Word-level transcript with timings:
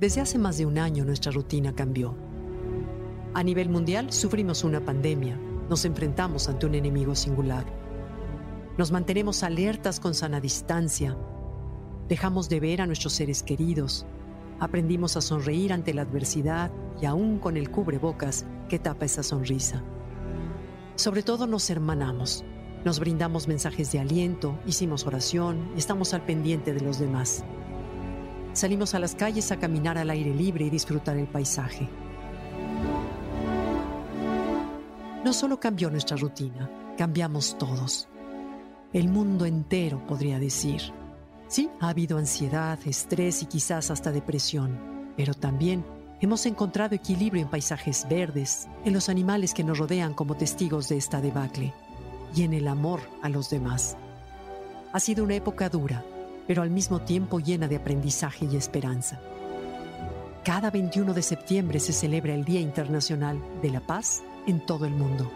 Desde 0.00 0.22
hace 0.22 0.38
más 0.38 0.56
de 0.56 0.64
un 0.64 0.78
año 0.78 1.04
nuestra 1.04 1.30
rutina 1.30 1.74
cambió. 1.74 2.14
A 3.34 3.42
nivel 3.42 3.68
mundial 3.68 4.10
sufrimos 4.14 4.64
una 4.64 4.82
pandemia, 4.82 5.38
nos 5.68 5.84
enfrentamos 5.84 6.48
ante 6.48 6.64
un 6.64 6.74
enemigo 6.74 7.14
singular. 7.14 7.66
Nos 8.78 8.92
mantenemos 8.92 9.42
alertas 9.42 10.00
con 10.00 10.14
sana 10.14 10.40
distancia, 10.40 11.18
dejamos 12.08 12.48
de 12.48 12.60
ver 12.60 12.80
a 12.80 12.86
nuestros 12.86 13.12
seres 13.12 13.42
queridos, 13.42 14.06
aprendimos 14.58 15.18
a 15.18 15.20
sonreír 15.20 15.70
ante 15.70 15.92
la 15.92 16.02
adversidad 16.02 16.70
y 17.02 17.04
aún 17.04 17.38
con 17.38 17.58
el 17.58 17.70
cubrebocas 17.70 18.46
que 18.70 18.78
tapa 18.78 19.04
esa 19.04 19.22
sonrisa. 19.22 19.84
Sobre 20.94 21.22
todo 21.22 21.46
nos 21.46 21.68
hermanamos, 21.68 22.42
nos 22.86 23.00
brindamos 23.00 23.48
mensajes 23.48 23.92
de 23.92 23.98
aliento, 23.98 24.58
hicimos 24.66 25.06
oración, 25.06 25.70
estamos 25.76 26.14
al 26.14 26.24
pendiente 26.24 26.72
de 26.72 26.80
los 26.80 26.98
demás. 26.98 27.44
Salimos 28.52 28.94
a 28.94 28.98
las 28.98 29.14
calles 29.14 29.52
a 29.52 29.58
caminar 29.58 29.96
al 29.96 30.10
aire 30.10 30.34
libre 30.34 30.66
y 30.66 30.70
disfrutar 30.70 31.16
el 31.16 31.26
paisaje. 31.26 31.88
No 35.24 35.32
solo 35.32 35.60
cambió 35.60 35.90
nuestra 35.90 36.16
rutina, 36.16 36.68
cambiamos 36.98 37.56
todos. 37.58 38.08
El 38.92 39.08
mundo 39.08 39.46
entero, 39.46 40.04
podría 40.06 40.40
decir. 40.40 40.80
Sí, 41.46 41.70
ha 41.78 41.90
habido 41.90 42.18
ansiedad, 42.18 42.78
estrés 42.86 43.42
y 43.42 43.46
quizás 43.46 43.90
hasta 43.90 44.10
depresión, 44.10 44.78
pero 45.16 45.34
también 45.34 45.84
hemos 46.20 46.44
encontrado 46.46 46.94
equilibrio 46.94 47.42
en 47.42 47.48
paisajes 47.48 48.06
verdes, 48.08 48.68
en 48.84 48.92
los 48.92 49.08
animales 49.08 49.54
que 49.54 49.64
nos 49.64 49.78
rodean 49.78 50.14
como 50.14 50.36
testigos 50.36 50.88
de 50.88 50.96
esta 50.96 51.20
debacle 51.20 51.72
y 52.34 52.42
en 52.42 52.54
el 52.54 52.66
amor 52.66 53.00
a 53.22 53.28
los 53.28 53.50
demás. 53.50 53.96
Ha 54.92 55.00
sido 55.00 55.22
una 55.22 55.34
época 55.34 55.68
dura, 55.68 56.04
pero 56.50 56.62
al 56.62 56.70
mismo 56.70 56.98
tiempo 56.98 57.38
llena 57.38 57.68
de 57.68 57.76
aprendizaje 57.76 58.48
y 58.50 58.56
esperanza. 58.56 59.20
Cada 60.42 60.72
21 60.72 61.14
de 61.14 61.22
septiembre 61.22 61.78
se 61.78 61.92
celebra 61.92 62.34
el 62.34 62.44
Día 62.44 62.58
Internacional 62.58 63.40
de 63.62 63.70
la 63.70 63.78
Paz 63.78 64.24
en 64.48 64.66
todo 64.66 64.84
el 64.84 64.90
mundo. 64.90 65.30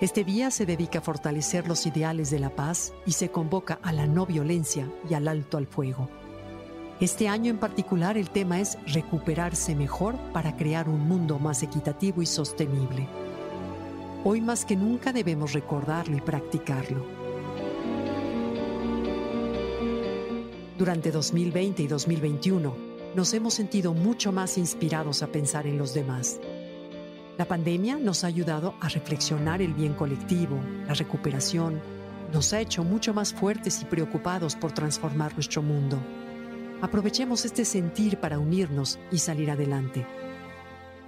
Este 0.00 0.24
día 0.24 0.50
se 0.50 0.66
dedica 0.66 0.98
a 0.98 1.02
fortalecer 1.02 1.68
los 1.68 1.86
ideales 1.86 2.32
de 2.32 2.40
la 2.40 2.50
paz 2.50 2.92
y 3.06 3.12
se 3.12 3.28
convoca 3.28 3.78
a 3.84 3.92
la 3.92 4.08
no 4.08 4.26
violencia 4.26 4.90
y 5.08 5.14
al 5.14 5.28
alto 5.28 5.58
al 5.58 5.68
fuego. 5.68 6.08
Este 6.98 7.28
año 7.28 7.52
en 7.52 7.58
particular 7.58 8.18
el 8.18 8.28
tema 8.28 8.58
es 8.58 8.78
recuperarse 8.92 9.76
mejor 9.76 10.16
para 10.32 10.56
crear 10.56 10.88
un 10.88 11.06
mundo 11.06 11.38
más 11.38 11.62
equitativo 11.62 12.20
y 12.20 12.26
sostenible. 12.26 13.06
Hoy 14.24 14.40
más 14.40 14.64
que 14.64 14.74
nunca 14.74 15.12
debemos 15.12 15.52
recordarlo 15.52 16.16
y 16.16 16.20
practicarlo. 16.20 17.17
Durante 20.78 21.10
2020 21.10 21.82
y 21.82 21.86
2021 21.88 22.76
nos 23.16 23.34
hemos 23.34 23.54
sentido 23.54 23.94
mucho 23.94 24.30
más 24.30 24.56
inspirados 24.58 25.24
a 25.24 25.26
pensar 25.26 25.66
en 25.66 25.76
los 25.76 25.92
demás. 25.92 26.38
La 27.36 27.46
pandemia 27.46 27.98
nos 27.98 28.22
ha 28.22 28.28
ayudado 28.28 28.74
a 28.80 28.88
reflexionar 28.88 29.60
el 29.60 29.74
bien 29.74 29.94
colectivo, 29.94 30.56
la 30.86 30.94
recuperación, 30.94 31.80
nos 32.32 32.52
ha 32.52 32.60
hecho 32.60 32.84
mucho 32.84 33.12
más 33.12 33.34
fuertes 33.34 33.82
y 33.82 33.86
preocupados 33.86 34.54
por 34.54 34.70
transformar 34.70 35.34
nuestro 35.34 35.62
mundo. 35.62 35.98
Aprovechemos 36.80 37.44
este 37.44 37.64
sentir 37.64 38.18
para 38.18 38.38
unirnos 38.38 39.00
y 39.10 39.18
salir 39.18 39.50
adelante. 39.50 40.06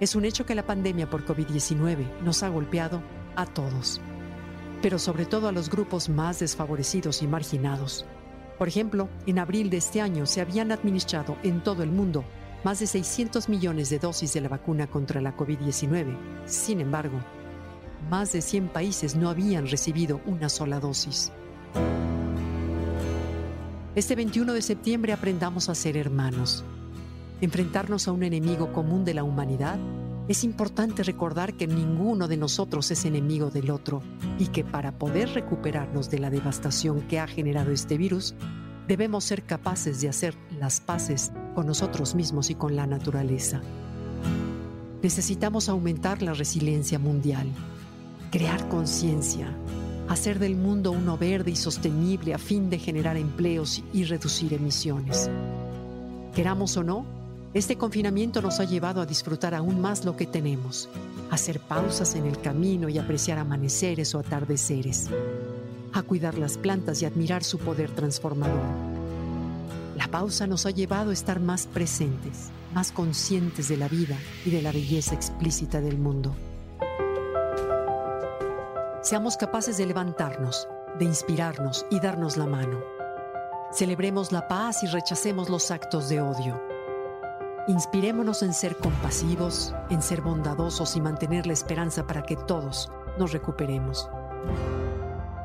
Es 0.01 0.15
un 0.15 0.25
hecho 0.25 0.45
que 0.45 0.55
la 0.55 0.65
pandemia 0.65 1.09
por 1.09 1.25
COVID-19 1.25 2.19
nos 2.23 2.43
ha 2.43 2.49
golpeado 2.49 3.01
a 3.37 3.45
todos, 3.45 4.01
pero 4.81 4.99
sobre 4.99 5.25
todo 5.25 5.47
a 5.47 5.53
los 5.53 5.69
grupos 5.69 6.09
más 6.09 6.39
desfavorecidos 6.39 7.21
y 7.21 7.27
marginados 7.27 8.05
por 8.61 8.67
ejemplo, 8.67 9.09
en 9.25 9.39
abril 9.39 9.71
de 9.71 9.77
este 9.77 10.01
año 10.01 10.27
se 10.27 10.39
habían 10.39 10.71
administrado 10.71 11.35
en 11.41 11.63
todo 11.63 11.81
el 11.81 11.89
mundo 11.89 12.23
más 12.63 12.79
de 12.79 12.85
600 12.85 13.49
millones 13.49 13.89
de 13.89 13.97
dosis 13.97 14.33
de 14.33 14.41
la 14.41 14.49
vacuna 14.49 14.85
contra 14.85 15.19
la 15.19 15.35
COVID-19. 15.35 16.15
Sin 16.45 16.79
embargo, 16.79 17.19
más 18.11 18.33
de 18.33 18.43
100 18.43 18.67
países 18.67 19.15
no 19.15 19.31
habían 19.31 19.67
recibido 19.67 20.21
una 20.27 20.47
sola 20.47 20.79
dosis. 20.79 21.31
Este 23.95 24.13
21 24.13 24.53
de 24.53 24.61
septiembre 24.61 25.11
aprendamos 25.11 25.67
a 25.67 25.73
ser 25.73 25.97
hermanos. 25.97 26.63
Enfrentarnos 27.41 28.07
a 28.07 28.11
un 28.11 28.21
enemigo 28.21 28.71
común 28.73 29.05
de 29.05 29.15
la 29.15 29.23
humanidad 29.23 29.79
es 30.31 30.45
importante 30.45 31.03
recordar 31.03 31.55
que 31.55 31.67
ninguno 31.67 32.29
de 32.29 32.37
nosotros 32.37 32.89
es 32.89 33.03
enemigo 33.03 33.49
del 33.49 33.69
otro 33.69 34.01
y 34.39 34.47
que 34.47 34.63
para 34.63 34.97
poder 34.97 35.29
recuperarnos 35.29 36.09
de 36.09 36.19
la 36.19 36.29
devastación 36.29 37.01
que 37.01 37.19
ha 37.19 37.27
generado 37.27 37.71
este 37.71 37.97
virus, 37.97 38.33
debemos 38.87 39.25
ser 39.25 39.43
capaces 39.43 39.99
de 39.99 40.07
hacer 40.07 40.35
las 40.57 40.79
paces 40.79 41.33
con 41.53 41.67
nosotros 41.67 42.15
mismos 42.15 42.49
y 42.49 42.55
con 42.55 42.77
la 42.77 42.87
naturaleza. 42.87 43.61
Necesitamos 45.03 45.67
aumentar 45.67 46.21
la 46.21 46.33
resiliencia 46.33 46.97
mundial, 46.97 47.47
crear 48.31 48.69
conciencia, 48.69 49.53
hacer 50.07 50.39
del 50.39 50.55
mundo 50.55 50.93
uno 50.93 51.17
verde 51.17 51.51
y 51.51 51.57
sostenible 51.57 52.33
a 52.33 52.37
fin 52.37 52.69
de 52.69 52.79
generar 52.79 53.17
empleos 53.17 53.83
y 53.91 54.05
reducir 54.05 54.53
emisiones. 54.53 55.29
Queramos 56.33 56.77
o 56.77 56.83
no, 56.83 57.05
este 57.53 57.77
confinamiento 57.77 58.41
nos 58.41 58.61
ha 58.61 58.63
llevado 58.63 59.01
a 59.01 59.05
disfrutar 59.05 59.53
aún 59.53 59.81
más 59.81 60.05
lo 60.05 60.15
que 60.15 60.25
tenemos, 60.25 60.87
hacer 61.29 61.59
pausas 61.59 62.15
en 62.15 62.25
el 62.25 62.39
camino 62.39 62.87
y 62.87 62.97
apreciar 62.97 63.39
amaneceres 63.39 64.15
o 64.15 64.19
atardeceres, 64.19 65.09
a 65.91 66.01
cuidar 66.01 66.37
las 66.37 66.57
plantas 66.57 67.01
y 67.01 67.05
admirar 67.05 67.43
su 67.43 67.59
poder 67.59 67.91
transformador. 67.91 68.61
La 69.97 70.07
pausa 70.07 70.47
nos 70.47 70.65
ha 70.65 70.71
llevado 70.71 71.09
a 71.09 71.13
estar 71.13 71.41
más 71.41 71.67
presentes, 71.67 72.51
más 72.73 72.93
conscientes 72.93 73.67
de 73.67 73.75
la 73.75 73.89
vida 73.89 74.17
y 74.45 74.51
de 74.51 74.61
la 74.61 74.71
belleza 74.71 75.13
explícita 75.13 75.81
del 75.81 75.97
mundo. 75.97 76.33
Seamos 79.01 79.35
capaces 79.35 79.77
de 79.77 79.87
levantarnos, 79.87 80.69
de 80.99 81.03
inspirarnos 81.03 81.85
y 81.91 81.99
darnos 81.99 82.37
la 82.37 82.45
mano. 82.45 82.79
Celebremos 83.73 84.31
la 84.31 84.47
paz 84.47 84.83
y 84.83 84.87
rechacemos 84.87 85.49
los 85.49 85.69
actos 85.69 86.07
de 86.07 86.21
odio 86.21 86.70
Inspirémonos 87.67 88.41
en 88.41 88.53
ser 88.53 88.75
compasivos, 88.77 89.75
en 89.91 90.01
ser 90.01 90.21
bondadosos 90.21 90.95
y 90.95 91.01
mantener 91.01 91.45
la 91.45 91.53
esperanza 91.53 92.07
para 92.07 92.23
que 92.23 92.35
todos 92.35 92.91
nos 93.19 93.33
recuperemos. 93.33 94.09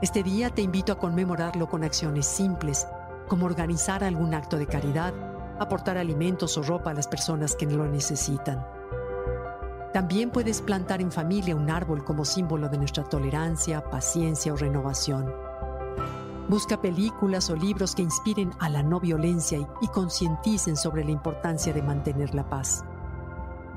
Este 0.00 0.22
día 0.22 0.48
te 0.48 0.62
invito 0.62 0.92
a 0.92 0.98
conmemorarlo 0.98 1.68
con 1.68 1.84
acciones 1.84 2.24
simples, 2.24 2.88
como 3.28 3.44
organizar 3.44 4.02
algún 4.02 4.34
acto 4.34 4.56
de 4.56 4.66
caridad, 4.66 5.12
aportar 5.58 5.98
alimentos 5.98 6.56
o 6.56 6.62
ropa 6.62 6.90
a 6.90 6.94
las 6.94 7.06
personas 7.06 7.54
que 7.54 7.66
lo 7.66 7.86
necesitan. 7.86 8.66
También 9.92 10.30
puedes 10.30 10.62
plantar 10.62 11.02
en 11.02 11.12
familia 11.12 11.54
un 11.54 11.70
árbol 11.70 12.02
como 12.02 12.24
símbolo 12.24 12.70
de 12.70 12.78
nuestra 12.78 13.04
tolerancia, 13.04 13.82
paciencia 13.90 14.54
o 14.54 14.56
renovación. 14.56 15.45
Busca 16.48 16.80
películas 16.80 17.50
o 17.50 17.56
libros 17.56 17.96
que 17.96 18.02
inspiren 18.02 18.52
a 18.60 18.68
la 18.68 18.82
no 18.82 19.00
violencia 19.00 19.58
y, 19.80 19.88
concienticen 19.88 20.76
sobre 20.76 21.04
la 21.04 21.10
importancia 21.10 21.72
de 21.72 21.82
mantener 21.82 22.34
la 22.34 22.48
paz. 22.48 22.84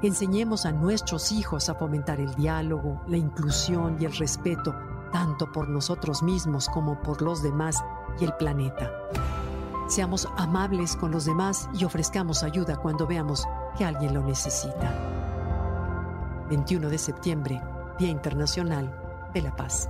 Enseñemos 0.04 0.68
a 0.68 0.72
nuestros 0.72 1.32
hijos 1.32 1.68
a 1.70 1.76
fomentar 1.76 2.20
el 2.20 2.34
diálogo, 2.36 3.02
la 3.08 3.18
inclusión 3.18 3.98
y 4.00 4.06
el 4.06 4.16
respeto, 4.16 4.76
tanto 5.12 5.52
por 5.52 5.68
nosotros 5.68 6.22
mismos 6.22 6.70
como 6.70 7.02
por 7.02 7.24
los 7.24 7.42
demás 7.42 7.84
y 8.20 8.26
el 8.26 8.34
planeta. 8.34 8.92
Seamos 9.88 10.28
amables 10.38 10.96
con 10.96 11.10
los 11.10 11.26
demás 11.26 11.68
y 11.74 11.86
ofrezcamos 11.86 12.44
ayuda 12.44 12.78
cuando 12.78 13.08
veamos 13.08 13.48
que 13.76 13.84
alguien 13.84 14.14
lo 14.14 14.22
necesita. 14.22 14.94
21 16.50 16.88
de 16.88 16.98
septiembre, 17.00 17.62
Día 17.98 18.10
Internacional 18.10 18.94
de 19.34 19.42
la 19.42 19.56
Paz. 19.56 19.90